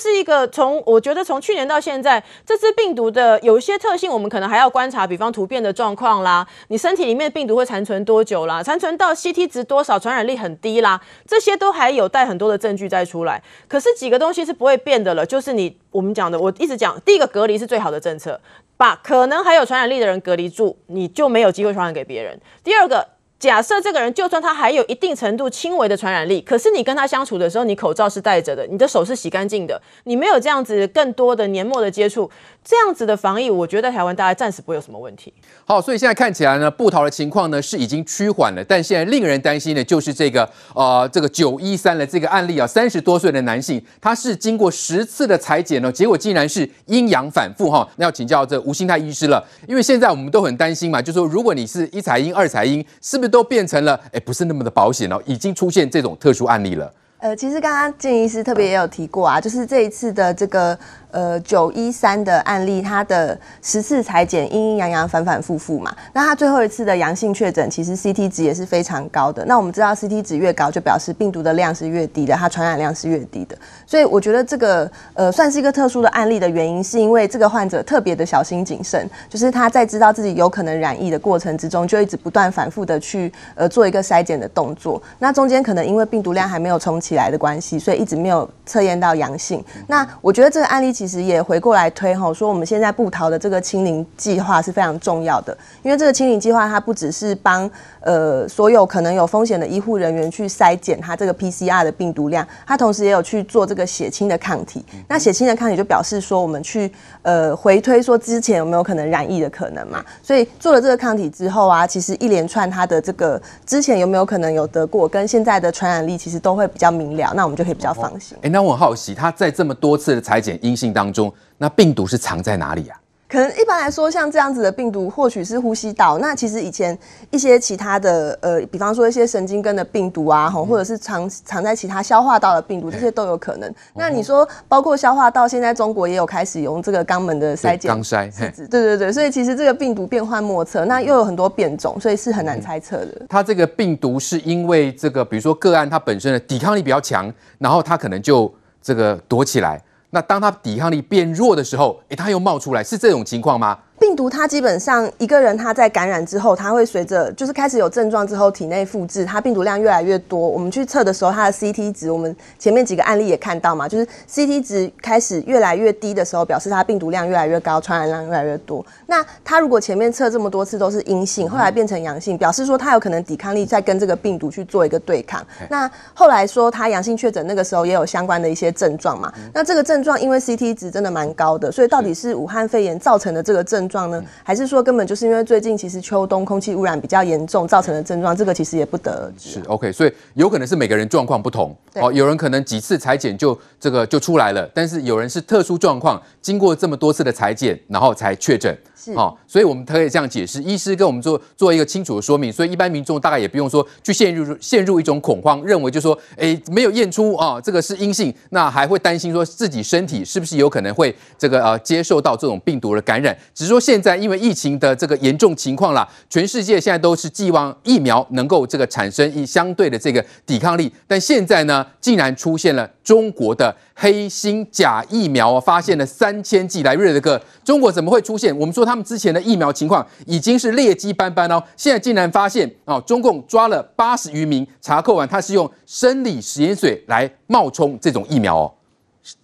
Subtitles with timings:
[0.00, 13.42] 是一个从我觉得从去年到现在，这支病毒的有一些特性，我们可能还要观察，比方突变的状况啦，你身体里面的病毒会残存多久啦，残存到 CT 值多少，传染力很低啦，这些都还有带很多的证据再出来。
[13.68, 18.40] 可是几个东西是不会变的了，就是你我们讲的，我一直讲，第一个隔离是最好的政策，
[18.78, 22.40] 把可能还有传染力的人隔离住，你就没有机会传染给别人。
[22.64, 23.06] 第二个。
[23.40, 32.30] 假设这个人就算他还有一定程度轻微的传染力，可是你跟他相处的时候，你口罩是戴着的，你的手是洗干净的，你没有这样子更多的黏膜的接触，
[32.62, 35.32] 这样子的防疫，我觉得台湾大概暂时不会有什么问题。
[35.64, 47.88] 好，所以现在看起来呢，布桃的情况呢是已经趋缓了，但现在令人担心的就是这个呃这个九一三的这个案例啊，三十多岁的男性，他是经过十次的裁剪呢，结果竟然是阴阳反复哈。
[47.96, 56.92] 那要请教这吴兴泰医师了，因为现在我们都很担心嘛，就是说如果你是一彩阴二彩阴，是不是都变成了哎，不是那么的保险哦，已经出现这种特殊案例了。
[57.18, 60.78] 呃，其实刚刚建医师特别也有提过啊，就是这一次的这个。
[61.12, 69.44] 呃，九一三的案例，他的十次裁剪阴阴阳阳反反复复嘛，那他最后一次的阳性确诊，其实 CT 值也是非常高的。
[69.44, 73.56] 那我们知道 CT 值越高，就表示病毒的量是越低的，它传染量是越低的。
[73.86, 85.02] 所以我觉得这个呃算是一个特殊的案例的原因，是因为这个患者特别的小心谨慎，就是他在知道自己有可能染疫的过程之中，就一直不断反复的去呃做一个筛检的动作。
[85.18, 89.64] 那中间可能因为病毒量还没有冲起来的关系，所以一直没有测验到阳性。
[89.88, 90.94] 那我觉得这个案例。
[91.00, 97.70] 其实也回过来推吼，说我们现在布桃的这个清零计划是非常重要的，因为这个清零计划它不只是帮
[98.00, 104.84] 呃所有可能有风险的医护人员去筛检它这个 PCR 的病毒量，它同时也有去做这个血清的抗体。
[105.08, 110.04] 那血清的抗体就表示说我们去呃回推说之前有没有可能染疫的可能嘛？
[110.22, 118.36] 所以做了这个抗体之后啊，其实一连串它的这个之前有没有可能有得过，跟现在的传染力其实都会比较明了，那我们就可以比较放心。
[118.42, 120.89] 哎，那我很好奇，他在这么多次的裁剪阴性。
[120.92, 122.96] 当中，那病毒是藏在哪里啊？
[123.28, 126.18] 可能一般来说，像这样子的病毒，或许是呼吸道。
[126.18, 126.98] 那其实以前
[127.30, 133.72] 一些其他的，呃，比方说一些神经根的病毒啊，或者是藏藏在其他消化道的病毒，这些都有可能。
[133.94, 138.28] 那你说，包括消化道，现在中国也有开始用这个肛门的筛检，肛筛，
[138.68, 139.12] 对对对。
[139.12, 143.22] 所以其实这个病毒变幻莫测，那又有很多变种，所以是很难猜测的。
[143.28, 148.52] 它这个病毒是因为这个，比如说个案它本身的抵抗力比较强，然后它可能就
[148.82, 149.80] 这个躲起来。
[150.10, 153.78] 那当他抵抗力变弱的时候，诶，他又冒出来，是这种情况吗？
[154.10, 160.36] 病毒它基本上一个人他在感染之后，他会随着就是开始有症状之后，体内复制，它病毒量越来越多。
[160.36, 168.84] 我们去测的时候，它的 CT 值，我们前面几个案例也看到嘛，就是 CT 值开始越来越低的时候，表示它病毒量越来越高，传染量越来越多。
[169.06, 175.40] 那它如果前面测这么多次都是阴性，后来变成阳性，表示说它有可能抵抗力在跟这个病毒去做一个对抗。
[175.68, 179.32] 那后来说它阳性确诊那个时候也有相关的一些症状嘛。
[179.54, 184.22] 那这个症状因为 CT 值真的蛮高的，所以到底是武汉肺炎造成的这个症状呢？
[184.42, 188.36] 还是说根本就是因为最近其实秋冬空气污染比较严重造成的症状？
[188.36, 189.50] 这个其实也不得而知。
[189.50, 191.76] 是 OK，所以有可能是每个人状况不同。
[191.94, 198.76] 哦，有人可能几次裁剪就这个就出来了，但是有人是特殊状况，经过这么多次的裁剪，然后才确诊。
[198.94, 200.62] 是，哦，所以我们可以这样解释。
[200.62, 213.36] 医师跟我们做做一个清楚的说明，所以一般民众大概也不用说去陷入陷入一种恐慌，认为就是说，哎，没有验出啊，这个是阴性，那还会担心说自己身体是不是有可能会这个呃接受到这种病毒的感染。
[213.54, 228.56] 只是说现在因为疫情的这个严重情况啦，全世界现在都是寄望疫苗能够这个产生一相对的这个抵抗力，但现在呢，竟然出现了中国的黑心假疫苗，发现了三千剂来瑞德哥，中国怎么会出现？
[228.56, 238.72] 我们说他们之前的疫苗情况已经是劣迹斑斑哦，现在竟然发现哦，中共抓了八十余名，查扣完他是用生理食盐水来冒充这种疫苗哦。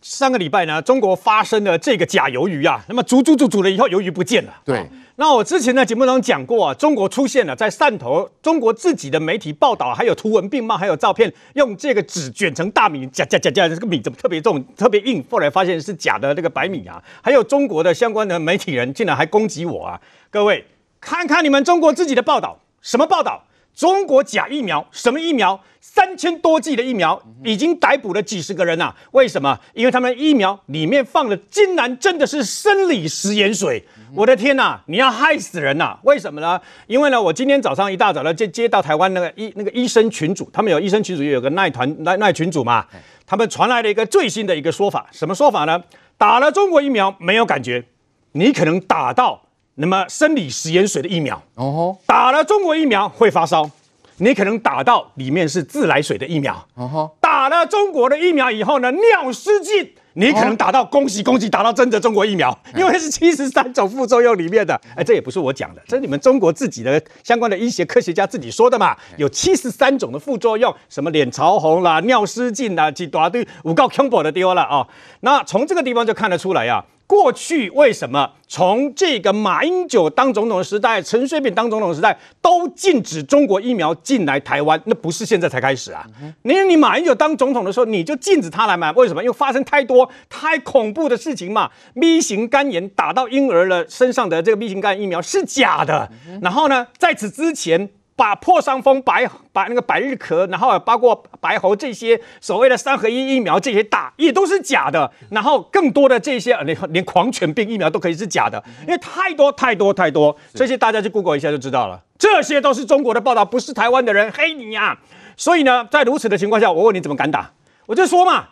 [0.01, 4.55] 上个礼拜呢，中国发生了这个假鱿鱼啊，那么煮煮煮煮了以后，鱿鱼不见了。
[4.65, 4.87] 对。
[5.19, 15.25] 那我之前在节目中讲过啊，中国出现了在汕头，中国自己的媒体报道，还有图文并茂，还有照片，用这个纸卷成大米，假假假假，这个米怎么特别重、特别硬？
[15.31, 19.99] 后来发现是假的那个白米啊，还有中国的相关的媒体人竟然还攻击我啊！
[20.31, 20.67] 各位
[21.01, 23.46] 看看你们中国自己的报道，什么报道？
[23.77, 25.61] 中国假疫苗，什么疫苗？
[25.79, 28.97] 三千多剂的疫苗已经逮捕了几十个人呐、啊？
[29.13, 29.57] 为什么？
[29.75, 33.85] 因为他们疫苗里面放的竟然真的是生理食盐水！
[34.15, 36.01] 我的天呐，你要害死人呐、啊！
[36.05, 36.61] 为什么呢？
[36.87, 42.87] 因为呢，我今天早上一大早呢，就接到台湾那个医那个医生群组，他们有医生群组，有个耐团耐耐群组嘛，
[43.27, 45.83] 他们传来了一个最新的一个说法，什么说法呢？
[46.19, 47.85] 打了中国疫苗没有感觉，
[48.33, 49.46] 你可能打到。
[49.79, 53.71] 那么生理食盐水的疫苗，哦，打了中国疫苗会发烧，
[54.17, 64.81] 你可能打到里面是自来水的疫苗，哦，打了中国的疫苗以后呢，尿失禁，你可能打到恭喜恭喜，打到真的中国疫苗，因为是七十三种副作用里面的。
[64.97, 68.97] 哎，这也不是我讲的，这是你们中国自己的相关的医学科学家自己说的嘛。
[69.19, 74.89] 有七十三种的副作用，什么脸潮红啦、尿失禁啦，几大堆五告恐怖的丢了啊。
[75.21, 76.96] 那从这个地方就看得出来呀、啊。
[77.07, 84.81] 过去为什么从这个马英九当总统的时代，陈水扁当总统的时代，都禁止中国疫苗进来台湾？
[84.87, 86.05] 那不是现在才开始啊！
[86.43, 89.23] 你你马英九当总统的时候，你就禁止他来买，为什么？
[89.23, 91.71] 因为发生太多太恐怖的事情嘛。
[91.95, 96.11] B 型肝炎打到婴儿的身上的这个 B 型肝炎疫苗是假的，
[96.43, 97.89] 然后呢，在此之前。
[98.17, 114.99] 把破伤风、白把那个百日咳，然后包括白喉这些所谓的三合一疫苗这些打也都是假的，然后更多的这些连连狂犬病疫苗都可以是假的，因为太多太多太多，这些大家去 Google 一下就知道了，这些都是中国的报道，不是台湾的人黑你呀、啊。
[115.37, 117.53] 所以呢，在如此的情况下，我问你怎么敢打？
[117.85, 118.49] 我就说嘛，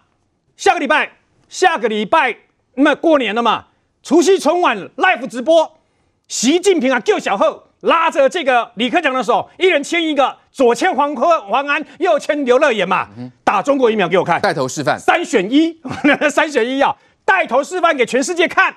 [0.59, 1.13] 下个礼拜，
[1.49, 2.37] 下个礼拜
[2.75, 3.69] 那么过年了嘛，
[4.03, 5.79] 除夕春晚 live 直播，
[6.29, 7.69] 习近平啊救小贺。
[7.85, 13.09] 拉着这个李克强的手，一人牵一个，左牵黄坤、黄安，右牵刘乐言嘛，
[13.43, 15.79] 打中国疫苗给我看，带头示范，三选一，
[16.31, 16.95] 三选一啊
[17.25, 18.75] 带头示范给全世界看。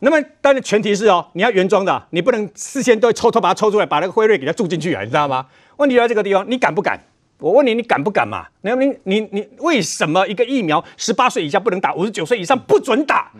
[0.00, 5.46] 那么，但是前提是哦，你要原装的，你不能事先都抽，偷把它抽出来，把那个辉瑞给它注进去啊，你知道吗？
[5.76, 7.00] 问题在这个地方，你敢不敢？
[7.38, 8.46] 我问你，你敢不敢嘛？
[8.62, 13.32] 你你你你，为什么一个疫苗十八岁以下不能打，五十九岁以上不准打？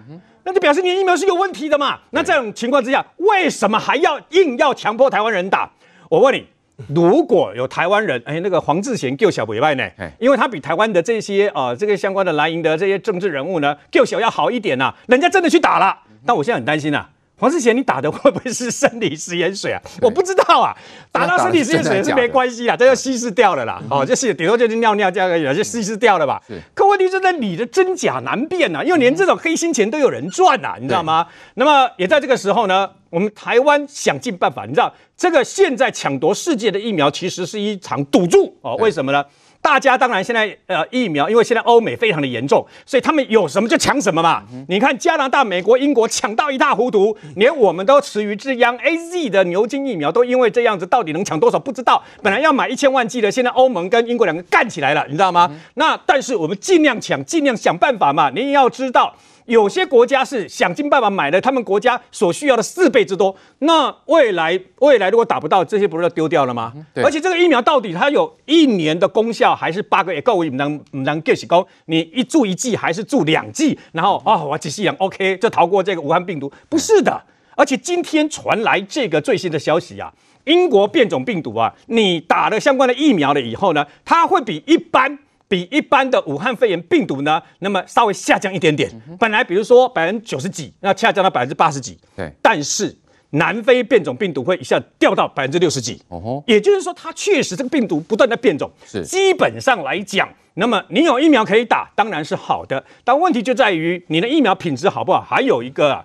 [0.45, 1.99] 那就表示你的疫苗是有问题的嘛？
[2.11, 5.71] 那这种情况之下，为什么还要硬要强迫台湾人打？
[6.11, 6.47] 我问你，
[6.95, 9.89] 如果有台湾人，哎，那个黄志贤救小委外呢？
[10.19, 15.99] 因为他比台湾的这些呃这个相关的蓝营的这些政治人物呢，救小要好一点呐、啊，人家真的去打了。
[16.27, 17.09] 但我现在很担心啊。
[17.37, 19.83] 黄世贤，你打的会不会是生理食盐水啊？
[20.01, 20.73] 我不知道啊，
[21.11, 23.83] 打到生理食盐水是没关系啊，这就稀释掉了啦。
[23.91, 26.41] 哦，就是顶多就是尿尿这样而已，就稀释掉了吧。
[26.75, 31.27] 可问题是在你的真假难辨呐，因为连这种黑心钱都有人赚呐，你知道吗？
[31.55, 38.77] 那么也在这个时候呢，我们台湾想尽办法，你知道这个现在抢夺世界的疫苗其实是一场赌注哦。
[38.77, 39.25] 为什么呢？
[39.65, 44.43] 大家当然现在呃疫苗，因为现在欧美非常的严重，所以他们有什么就抢什么嘛。
[44.69, 48.77] 你看加拿大、美国、英国抢到一塌糊涂，连我们都池鱼之殃。
[48.77, 52.05] AZ 的牛津疫苗都因为这样子，到底能抢多少不知道。
[52.23, 55.51] 本来要买一千万剂的，现在欧盟跟英国两个干起来了，你知道吗？
[55.77, 58.29] 那但是我们尽量抢，尽量想办法嘛。
[58.29, 59.17] 你也要知道。
[59.47, 66.73] 有些国家是想尽办法买了他们国家所需要的四倍之多，那未来未来如果打不到，这些不是要丢掉了吗？
[66.97, 70.39] 而且这个疫苗到底它有一年的功效，还是八个月够？
[70.39, 71.67] 不能不能给起功？
[71.87, 73.79] 你一注一剂还是注两剂？
[73.93, 76.51] 然后啊、哦，我仔细想，OK，就逃过这个武汉病毒？
[76.69, 77.23] 不是的。
[77.57, 80.13] 而且今天传来这个最新的消息啊，
[80.45, 85.19] 英国变种病毒啊，你打了相关的疫苗了以后呢，它会比一般。
[85.55, 88.91] 比一般的武汉肺炎病毒呢，那么稍微下降一点点。
[89.21, 91.97] 本来比如说百分之九十几，那下降到百分之八十几。
[92.17, 92.93] 对，但是
[93.31, 96.03] 南非变种病毒会一下掉到百分之六十几。
[96.09, 98.69] 哦吼，也就是说它确实这个病毒不断在变种。
[98.85, 102.85] 是，基本上来讲，那么你有疫苗可以打，当然是好的。
[103.05, 105.21] 但问题就在于你的疫苗品质好不好？
[105.21, 106.05] 还有一个啊。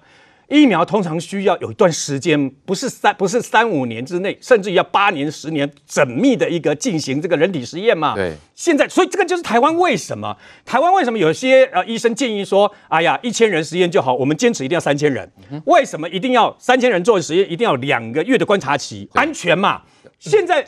[0.49, 8.15] 疫苗通常需要有一段时间，不是三不是三五年之内，甚至于要八年十年，缜密的一个进行这个人体实验嘛。
[8.15, 8.33] 对。
[8.55, 10.35] 现在，所以这个就是台湾为什么？
[10.65, 15.31] 台湾为什么有些呃医生建议说，哎呀，一千人实验就好，我们坚持一定要三千人。
[15.65, 17.49] 为什么一定要三千人做实验？
[17.49, 19.81] 一定要两个月的观察期，安全嘛？
[20.19, 20.61] 现在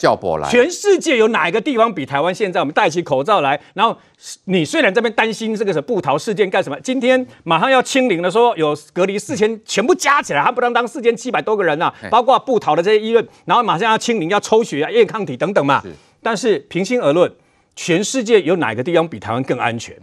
[0.50, 2.34] 全世界有哪一个地方比台湾？
[2.34, 3.98] 现在我们戴起口罩来，然后
[4.46, 6.80] 你虽然这边担心这个是布桃事件干什么？
[6.80, 15.84] 今天马上要清零的说，有隔离四千，全部加起来还不能当四千七百多个人啊，包括布桃的这些医院，然后马上要清零，要抽血啊，验抗体等等嘛。
[16.24, 17.30] 但是平心而论。
[17.76, 19.96] 全世界有哪个地方比台湾更安全？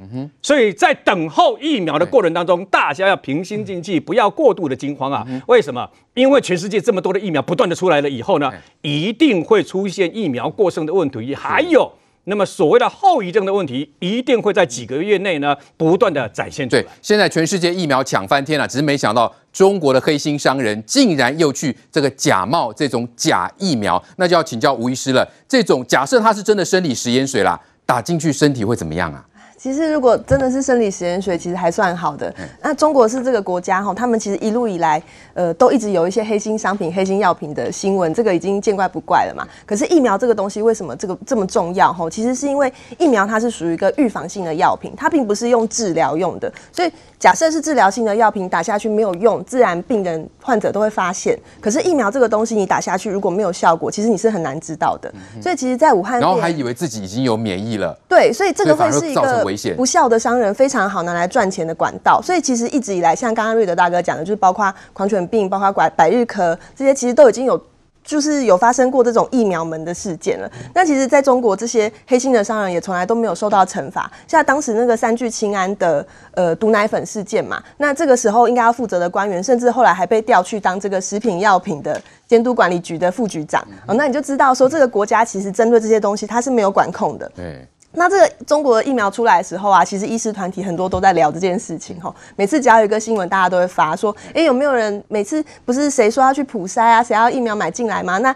[0.43, 5.27] 所以在等候疫苗的过程当中，大家要平心静气，不要过度的惊慌啊！
[5.47, 5.89] 为什么？
[6.15, 8.51] 因为全世界这么多的疫苗不断的出来了以后呢，
[8.83, 11.93] 一定会出现疫苗过剩的问题，还有。
[12.29, 16.83] 那么所谓的后遗症的问题，一定会在几个月内呢，不断的展现出来。
[16.83, 25.27] 对，现在全世界疫苗抢翻天了，只是没想到中国的黑心商人竟然又去这个假冒这种假疫苗，那就要请教吴医师了。
[25.49, 29.25] 这种假设它是真的生理食盐水啦，打进去身体会怎么样啊？
[29.61, 32.33] 其实，如果真的是生理实验水，其实还算好的。
[32.63, 35.03] 那中国是这个国家哈，他们其实一路以来，
[35.35, 39.45] 呃，都一直有一些黑心商品、黑心药品的新闻，这个已经见怪不怪了嘛。
[39.67, 42.09] 可是疫苗这个东西为什么这个这么重要哈？
[42.09, 46.53] 其实是因为疫苗它是属于一个预防性的药品，它并不是用治疗用的。
[46.71, 51.37] 所以假设是治疗性的药品打下去没有用，自然病人患者都会发现。
[51.61, 55.13] 可是疫苗这个东西你打下去如果没有效果，其实你是很难知道的。
[55.43, 57.99] 所以其实，在武汉，然后还以为自己已经有免疫了。
[58.09, 59.48] 对，所以这个会是一个。
[59.49, 59.75] 危险。
[59.75, 67.61] 不孝的商人非常好拿来赚钱的管道，所以其实一直以来，像刚刚瑞德大哥讲的，就是包括狂犬病，包括百百日咳这些，其实都已经有。
[68.05, 70.51] 就是有发生过这种疫苗门的事件了。
[70.75, 74.11] 那其实在中国，这些黑心的商人也从来都没有受到惩罚。
[74.27, 83.63] 像当时那个三聚氰胺的呃毒奶粉事件嘛，那这个时候应该要负责的官员，甚至后来还被调去当这个食品药品的监督管理局的副局长。
[83.87, 87.31] 哦，那你就知道说这个国家其实针对这些东西，它是没有管控的。
[87.37, 87.69] 对。
[87.93, 92.15] 那这个中国的疫苗出来的时候啊，其实医师团体很多都在聊这件事情吼。
[92.37, 98.19] 每次只要有一个新闻，大家都会发说，哎、欸，有没有人每次不是谁说要去普筛啊，谁要疫苗买进来吗？
[98.19, 98.35] 那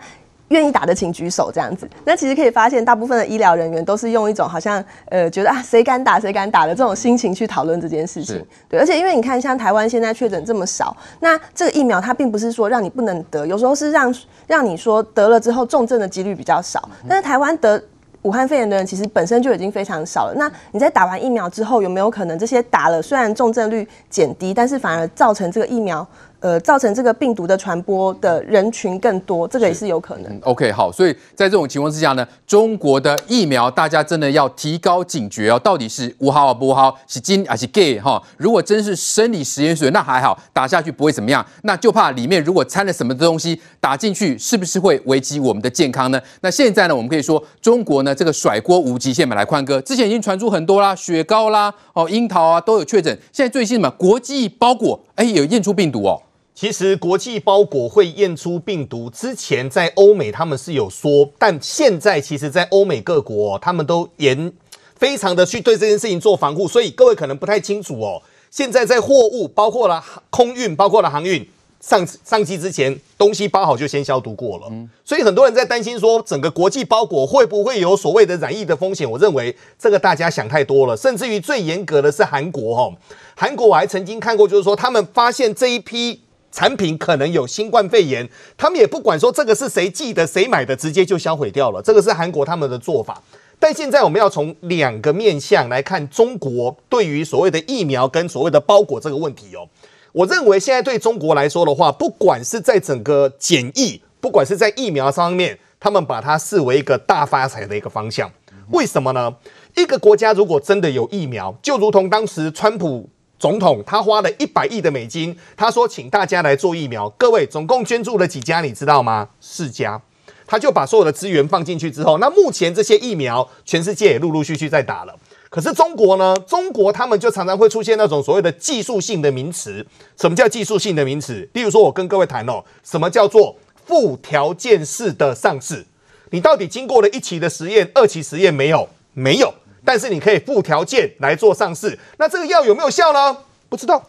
[0.49, 1.89] 愿意打的请举手这样子。
[2.05, 8.45] 那其实可以发现，大部分的医疗人员都是用一种好像呃觉得啊谁敢打谁敢打的这种心情去讨论这件事情。
[8.69, 14.15] 对，而且因为你看，像台湾现在确诊这么少，那这个疫苗它并不是说让你不能得，有时候是让
[14.47, 16.89] 让你说得了之后重症的几率比较少。
[17.07, 17.83] 但是台湾得。
[18.23, 20.35] 武汉肺炎的人其实本身就已经非常少了。
[20.37, 26.07] 那你在打完疫苗之后，有没有可能这些打了虽然重症率减低，但是反而造成这个疫苗？
[26.43, 30.25] 呃，造成这个病毒的传播的人群更多，这个也是有可能。
[30.33, 38.21] 嗯，OK，好，所以在这种情况之下呢，中国的疫苗大家真的要提高警觉哦，到底是无好啊不好，是金还是 gay 哈？
[38.37, 41.47] 如果真是生理实验水，那还好，打下去不会怎么样。
[41.63, 46.21] 那就怕里面如果掺了什么东西打进去，是不是会危及我们的健康呢？
[46.41, 56.21] 那现在呢，我们可以说中国呢这个甩锅无极限嘛，来宽哥，之前已经传出很多啦，雪糕啦，哦，樱桃啊都有确诊，现在最新什么，国际包裹哎有验出病毒哦。
[56.55, 64.53] 其实国际包裹会验出病毒，之前在欧美他们是有说，但现在其实，在欧美各国他们都严
[64.95, 68.23] 非常的去对这件事情做防护，所以各位可能不太清楚哦。
[68.51, 71.49] 现在在货物包括了空运，包括了航运
[71.81, 74.71] 上上机之前，东西包好就先消毒过了。
[75.05, 79.11] 所以很多人在担心说，整个国际包裹会不会有所谓的染疫的风险？
[79.11, 80.95] 我认为这个大家想太多了。
[80.95, 82.93] 甚至于最严格的是韩国哈，
[83.35, 86.21] 韩国我还曾经看过，就是说他们发现这一批。
[86.53, 88.29] 产品可能有新冠肺炎，
[88.59, 91.81] 他们也不管说这个是谁寄的、谁买的，直接就销毁掉了。
[91.81, 93.21] 这个是韩国他们的做法。
[93.59, 99.67] 但现在我们要从两个面向来看中国对于所谓的疫苗跟所谓的包裹这个问题哦。
[100.13, 108.31] 我认为现在对中国来说的话，不管是在整个检疫，不管是在疫苗上面，他们把它视为一个大发财的一个方向。
[108.73, 109.35] 为什么呢？
[109.75, 113.09] 一个国家如果真的有疫苗，就如同当时川普。
[113.43, 117.11] 总统他花了一百亿的美金，他说请大家来做疫苗。
[117.19, 118.61] 各位总共捐助了几家？
[118.61, 119.31] 你知道吗？
[119.41, 120.01] 四家。
[120.47, 125.19] 他就把所有的资源放进去之后，那目前这些疫苗全世界也陆陆续续在打了。
[125.51, 126.37] 可是中国呢？
[126.47, 129.85] 中国他们就常常会出现那种所谓的技术性的名词。
[130.17, 131.51] 什么叫技术性的名词？
[131.53, 135.85] 例如说，我跟各位谈哦，什么叫做附条件式的上市？
[136.31, 138.89] 你到底经过了一期的实验、二期实验没有？
[139.15, 139.53] 没有。
[139.85, 143.37] 但是你可以附条件来做上市，那这个药有没有效呢？
[143.69, 144.03] 不知道，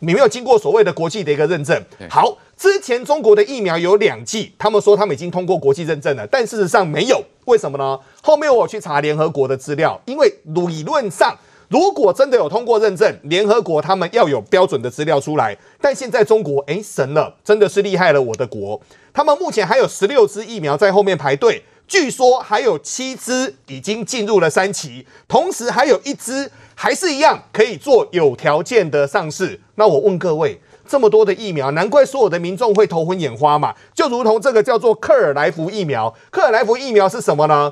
[0.00, 1.80] 你没有经过所谓的国际的一个认证。
[2.10, 7.98] 好，之前中国的疫苗有两剂，他们说他们已经通过国际认证了，但事实上没有，为什么呢？
[8.20, 11.36] 后面我去查联合国的资料，因为理论上
[11.68, 18.80] 如果真的有通过认证，联合国他们要有标准的资料出来，但现在中国诶神了，真的是厉害了我的国，
[19.12, 21.62] 他们目前还有十六支疫苗在后面排队。
[21.92, 29.60] 据说还有七支已经进入了三期，同时还有一支还是一样可以做有条件的上市。
[29.74, 30.58] 那我问各位，
[30.88, 33.74] 这么多的疫苗，难怪所有的民众会头昏眼花嘛？
[33.92, 37.70] 就如同这个叫做克尔莱福疫苗，克尔来福疫苗是什么呢？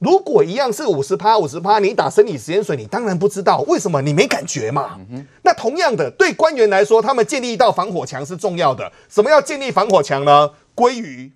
[0.00, 5.00] 如果一样是五十趴五十趴，你打生理食盐水，你当然不知道为什么你没感觉嘛。
[5.44, 8.92] 那同样的，对官员来说，他们建立一道防火墙是重要的。
[9.08, 10.50] 什么要建立防火墙呢？
[10.76, 11.32] 鲑鱼、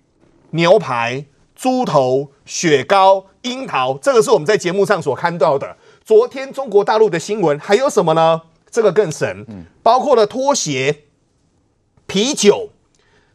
[0.51, 1.25] 牛排。
[1.57, 5.75] 猪头、雪糕、樱桃，这个是我们在节目上所看到的。
[6.05, 8.43] 昨天中国大陆的新闻还有什么呢？
[8.69, 9.43] 这个更神，
[9.81, 11.05] 包括了拖鞋、
[12.05, 12.69] 啤酒、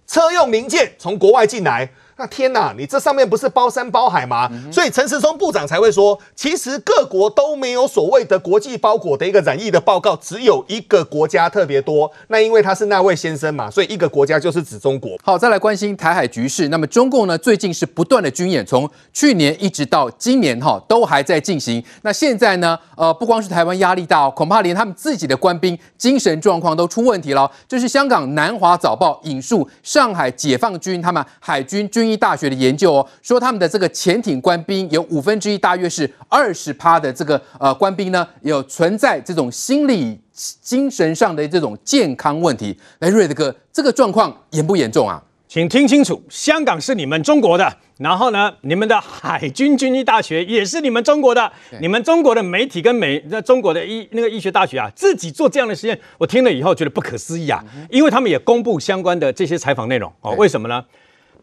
[0.07, 1.93] 车用零件从国外进来。
[2.17, 4.49] 那天呐，你这上面不是包山包海吗？
[4.71, 12.11] 所以陈时中部长才会说，其实各国都没有所谓的国际包裹的一个染疫的报告，只有一个国家特别多。
[12.29, 15.19] 那因为他是那位先生嘛，所以一个国家就是指中国。
[15.25, 16.69] 好，再来关心台海局势。
[16.69, 21.83] 那么中共呢，最近是不断的军演，从去年一直到今年哈，都还在进行。
[22.03, 27.51] 那现在呢，呃，不光是台湾压力大，恐怕连他们自己的官兵精神状况都出问题了。
[27.67, 32.02] 这是香港南华早报引述上海解放军他们海军军。
[32.03, 40.19] 军医大学的研究哦，说他们的这个潜艇官兵有五分之一，大约是二十趴的这个呃官兵呢，有存在这种心理
[40.61, 42.77] 精神上的这种健康问题。
[42.99, 45.23] 来，瑞德哥，这个状况严不严重啊？
[45.47, 60.83] 请听清楚，香港是你们中国的，然后呢，你们的海军军医大学也是你们中国的，你们中国的媒体跟美那中国的医那个医学大学啊，自己做这样的实验，我听了以后觉得不可思议啊，因为他们也公布相关的这些采访内容哦，为什么呢？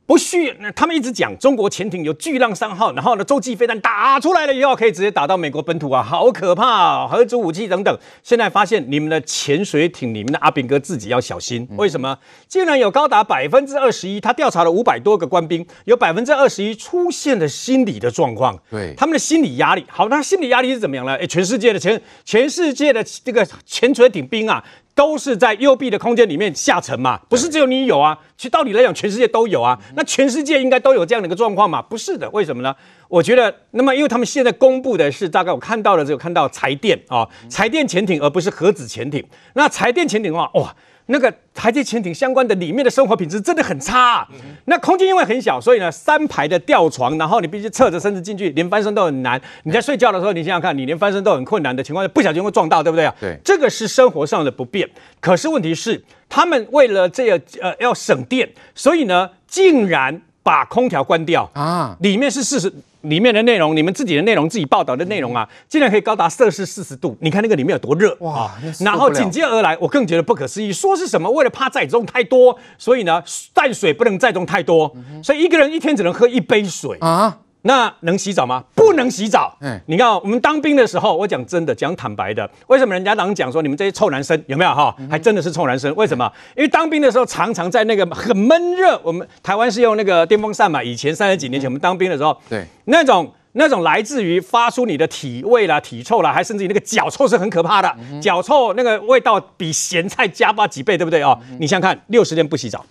[0.09, 7.95] 不续，他们一直讲中国潜艇有巨浪三号，然后呢，洲际飞弹打出来了以后，可以直接打到美国本土啊，好可怕啊，核子武器等等。
[8.23, 12.17] 现在发现你们的潜水艇里面的阿炳哥自己要小心，为什么？
[12.47, 19.85] 竟然有高达百分之二十一，他调查了五百多个官兵，有百分之二十一出现了心理的状况，对，他们的心理压力。
[19.87, 21.15] 好，那心理压力是怎么样呢？
[21.17, 24.65] 哎，全世界的全全世界的这个潜水艇兵啊。
[24.99, 29.79] 都是在右臂的空间里面下沉嘛，不是只有你有啊，其实道理来讲，全世界都有啊。
[29.95, 31.81] 那全世界应该都有这样的一个状况嘛？
[31.81, 32.75] 不是的，为什么呢？
[33.07, 39.25] 我觉得，那么因为他们现在公布的是大概我看到的只有看到柴电啊，柴电潜艇，而不是核子潜艇。
[39.53, 40.75] 那柴电潜艇的话，哇。
[41.11, 44.27] 那个海底潜艇相关的里面的生活品质真的很差啊。
[44.65, 49.41] 那空间因为很小，所以呢，三排的吊床，然后你必须侧着身子进去，连翻身都很难。
[49.63, 53.15] 你在睡觉的时候，你想想看，你连翻身都很困难的情况下，不小心会撞到，对不对啊？
[53.19, 54.87] 对，这个是生活上的不便。
[55.19, 62.73] 可是问题是，他们为了这个呃要省电，所以呢，竟然把空调关掉啊，里面是四十。
[63.01, 68.39] 里面的内容，你们自己的内容，自己报道的内容啊，竟然可以高达摄氏四十度，你看那个里面有多热哇！
[68.41, 71.31] 啊、然后紧接而来，我更觉得不可思议，说是什么？
[71.31, 77.37] 为了怕载重太多，所以呢，淡水不能载重太多，所以一个人一天只能喝一杯水啊。
[77.63, 78.63] 那能洗澡吗？
[78.73, 79.57] 不能洗澡。
[79.59, 84.95] 嗯，你看我们当兵的时候，我讲真的，讲坦白的，为什么人家常讲说你们这些臭男生有没有哈？
[85.09, 85.93] 还真的是臭男生。
[85.95, 86.31] 为什么？
[86.55, 90.81] 因为当兵的时候常常在那个很闷热，我们台湾是用那个电风扇嘛。
[90.81, 97.93] 以前三十几年前我们当兵的时候，对，那种那种来自于发出你的体味啦、体臭啦，还甚至于那个脚臭是很可怕的。
[98.21, 101.37] 脚臭那个味道比咸菜加不几倍，对不对哦？
[101.59, 102.85] 你想想看，六十天不洗澡。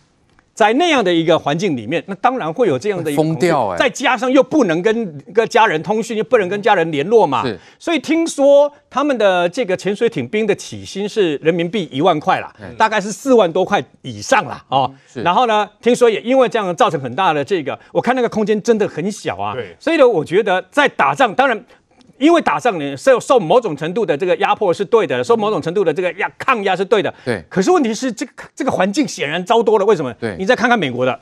[0.59, 7.45] 在那样的一个环境里面，那当然会有这样的一个疯掉，再加上又不能跟跟家人通讯，又不能跟家人联络嘛，
[7.79, 14.61] 所以听说他们的这个潜水艇兵的起薪是人民币一万块啦，大概是四万多块以上啦。
[14.69, 14.93] 哦。
[15.23, 21.64] 然后呢，听说也因为这样造成很大的这个，我看那个空间真的很小啊，所以呢，我觉得在打仗，当然。
[22.18, 27.12] 因为打仗你，受受某种程度的这个压迫是对的，受某种程度的这个压抗压是对的。
[27.24, 27.42] 对。
[27.48, 29.85] 可是问题是，这个这个环境显然糟多了。
[29.85, 30.12] 为什么？
[30.14, 30.37] 对。
[30.38, 31.20] 你再看看美国的，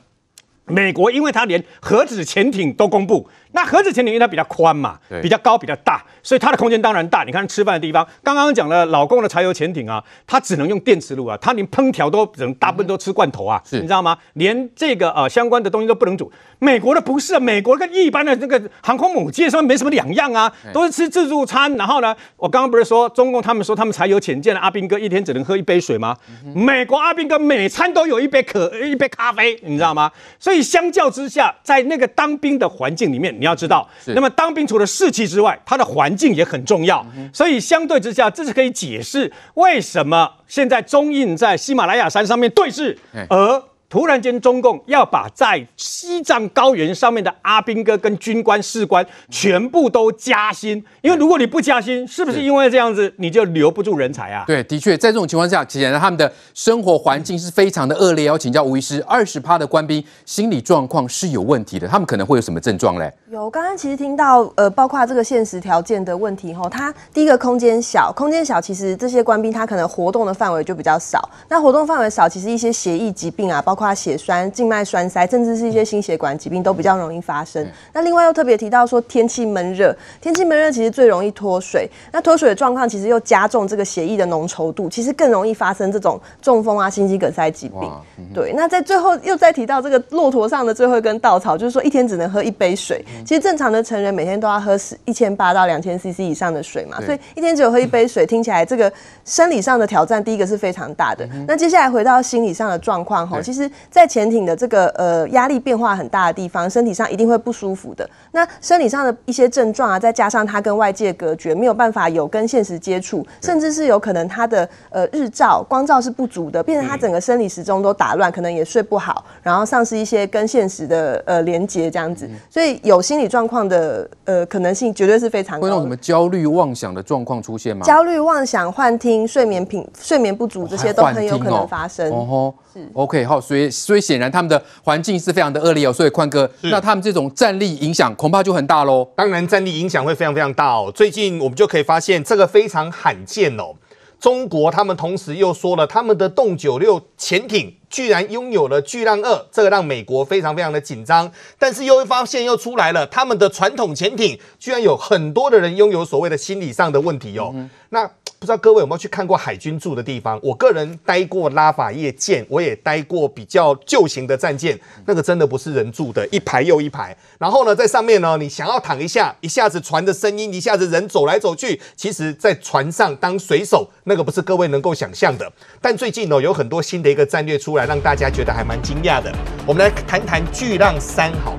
[0.66, 3.28] 美国因为它连核子潜艇都公布。
[3.56, 7.24] 那核子潜艇因为它比较宽嘛，比较高比较大，所以它的空间当然大。
[7.24, 14.18] 你看吃饭的地方，刚刚讲了老公的柴油潜艇啊，它只能用电磁炉啊，它连烹调都只能大部分都吃罐头啊，你知道吗？
[14.34, 16.30] 连这个呃相关的东西都不能煮。
[16.58, 21.74] 美国的不是啊，美国跟一般的那个航空母舰上面没什么两样啊，都是吃自助餐。
[21.76, 26.14] 然后呢，我刚刚不是说中共他们说他们柴油潜舰的阿兵哥一天只能喝一杯水吗？
[26.54, 30.12] 美国阿兵哥每餐都有一杯可一杯咖啡，你知道吗？
[30.38, 37.06] 所以相较之下，在那个当兵的环境里面，你要知道，那么当兵除了士气之外，它的环境也很重要。
[37.32, 42.96] 所以相对之下，这是可以解释为什么现在中印在喜马拉雅山上面对峙，
[43.28, 43.62] 而。
[43.88, 54.42] 突然间，中共要把在西藏高原上面的阿兵哥跟军官士官全部都加薪，因为如果你不加薪，是不是因为这样子你就留不住人才啊？
[54.46, 58.24] 对，的确，在这种情况下，显然他们的生活环境是非常的恶劣。
[58.24, 63.12] 要请教吴医师，二十趴的官兵心理状况是有问题的，他们可能会有什么症状嘞？
[63.30, 71.30] 有，刚刚其实听到，呃，包括这个现实条件的问题吼，他第一个空间小，空间小，其实这些官兵他可能活动的范围就比较少。
[71.48, 77.64] 那活动范围少，其实一些协议疾病啊，包括血栓、静脉栓塞，甚至是一些心血管疾病都比较容易发生。
[77.92, 81.88] 那另外又特别提到说，天气闷热，天气闷热其实最容易脱水。
[82.10, 87.80] 那脱水的状况其实又加重这个血液的浓稠度，其实更容易发生这种中风啊、心肌梗塞疾病。
[88.18, 93.04] 嗯、对，那在最后又再提到这个骆驼上的最后一根稻草，就是说一天只能喝一杯水。
[93.26, 98.90] 其实正常的成人每天都要喝十一千八到两千 CC 以上的水嘛，所以一天只有喝一杯水，听起来这个
[99.24, 101.28] 生理上的挑战，第一个是非常大的。
[101.46, 108.08] 那接下来回到心理上的状况哈，其实，在潜艇的这个呃压力变化很大的地方，身体上一定会不舒服的。
[108.32, 122.28] 那生理上的一些症状啊，再加上他跟外界隔绝，没有办法有跟现实接触，甚至是有可能他的呃日照光照是不足的，变成他整个生理时钟都打乱，可能也睡不好，然后丧失一些跟现实的呃连接这样子。
[122.50, 125.60] 所以有心理状况的呃可能性绝对是非常。
[125.60, 127.84] 会有什么焦虑妄想的状况出现吗？
[127.84, 132.10] 焦虑妄想、幻听、睡眠品、睡眠不足这些都很有可能发生。
[132.12, 135.92] 哦吼，是 OK 好，所以所以显然他们的环境是非常的恶劣哦。
[135.92, 139.08] 所以宽哥，那他们这种战力影响恐怕就很大喽。
[139.16, 140.92] 当然，战力影响会非常非常大哦。
[140.94, 143.74] 最近我们就可以发现这个非常罕见哦。
[144.20, 151.30] 中国他们同时又说了，他们的洞九六潜艇居然拥有了巨浪二，这个让美国非常非常的紧张。
[151.58, 157.52] 但是又发现又出来了，他们的传统潜艇居然有很多的人拥有所谓的心理上的问题哦。
[157.54, 158.10] 嗯、那。
[158.38, 160.38] 不知道各位有没有去看过海军住的地方？
[160.42, 167.16] 我个人待过拉法叶舰，我也待过比较旧型的战舰，那个真的不是人住的，一排又一排。
[167.38, 175.50] 然后呢，在上面呢，你想要躺一下，一下子船的声音，一下子人走来走去，其实，在船上当水手，那个不是各位能够想象的。
[175.80, 179.34] 但最近呢，有很多新的一个战略出来，让大家觉得还蛮惊讶的。
[179.66, 181.56] 我们来谈谈巨浪三好，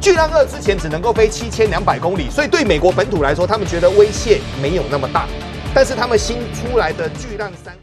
[0.00, 5.28] 巨浪二之前只能够飞七千两百公里，所以对美国本土来说，他们觉得威胁没有那么大。
[5.80, 7.72] 但是他们新出来的巨浪三。